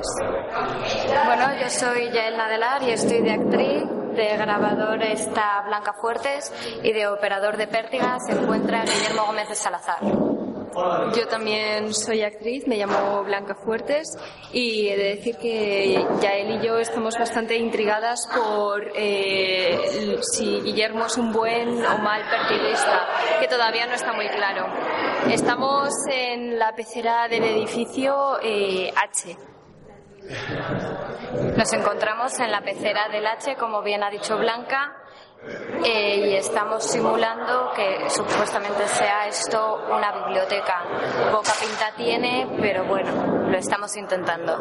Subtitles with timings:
[0.00, 1.24] actores.
[1.24, 3.84] Bueno, yo soy Yael Nadelar y estoy de actriz.
[4.14, 9.54] De grabador está Blanca Fuertes y de operador de pértiga se encuentra Guillermo Gómez de
[9.54, 9.98] Salazar.
[11.14, 14.16] Yo también soy actriz, me llamo Blanca Fuertes
[14.52, 21.06] y he de decir que Yael y yo estamos bastante intrigadas por eh, si Guillermo
[21.06, 23.08] es un buen o mal pertiguista,
[23.40, 24.66] que todavía no está muy claro.
[25.28, 29.36] Estamos en la pecera del edificio eh, H.
[31.56, 34.96] Nos encontramos en la pecera del H, como bien ha dicho Blanca,
[35.84, 40.82] eh, y estamos simulando que supuestamente sea esto una biblioteca.
[41.32, 44.56] Poca pinta tiene, pero bueno, lo estamos intentando.